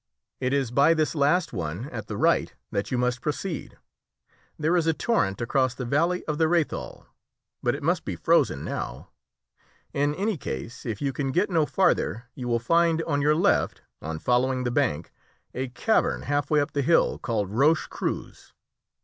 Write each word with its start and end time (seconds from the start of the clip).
It 0.39 0.51
is 0.51 0.71
by 0.71 0.95
this 0.95 1.13
last 1.13 1.53
one 1.53 1.87
at 1.89 2.07
the 2.07 2.17
right 2.17 2.55
that 2.71 2.89
you 2.89 2.97
must 2.97 3.21
proceed. 3.21 3.77
There 4.57 4.75
is 4.75 4.87
a 4.87 4.95
torrent 4.95 5.41
across 5.41 5.75
the 5.75 5.85
valley 5.85 6.25
of 6.25 6.39
the 6.39 6.45
Rhéthal, 6.45 7.05
but 7.61 7.75
it 7.75 7.83
must 7.83 8.03
be 8.03 8.15
frozen 8.15 8.65
now. 8.65 9.09
In 9.93 10.15
any 10.15 10.37
case, 10.37 10.87
if 10.87 11.03
you 11.03 11.13
can 11.13 11.31
get 11.31 11.51
no 11.51 11.67
farther, 11.67 12.25
you 12.33 12.47
will 12.47 12.57
find 12.57 13.03
on 13.03 13.21
your 13.21 13.35
left, 13.35 13.83
on 14.01 14.17
following 14.17 14.63
the 14.63 14.71
bank, 14.71 15.11
a 15.53 15.67
cavern 15.67 16.23
half 16.23 16.49
way 16.49 16.61
up 16.61 16.71
the 16.73 16.81
hill, 16.81 17.19
called 17.19 17.51
Roche 17.51 17.85
Creuse. 17.87 18.53